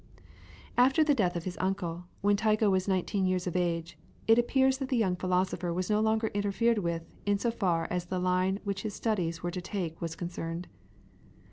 long.)] 0.79 0.87
After 0.87 1.03
the 1.03 1.13
death 1.13 1.35
of 1.35 1.43
his 1.43 1.59
uncle, 1.61 2.05
when 2.21 2.35
Tycho 2.35 2.71
was 2.71 2.87
nineteen 2.87 3.27
years 3.27 3.45
of 3.45 3.55
age, 3.55 3.99
it 4.25 4.39
appears 4.39 4.79
that 4.79 4.89
the 4.89 4.97
young 4.97 5.15
philosopher 5.15 5.71
was 5.71 5.91
no 5.91 5.99
longer 5.99 6.29
interfered 6.29 6.79
with 6.79 7.13
in 7.27 7.37
so 7.37 7.51
far 7.51 7.87
as 7.91 8.05
the 8.05 8.17
line 8.17 8.59
which 8.63 8.81
his 8.81 8.95
studies 8.95 9.43
were 9.43 9.51
to 9.51 9.61
take 9.61 10.01
was 10.01 10.15
concerned. 10.15 10.67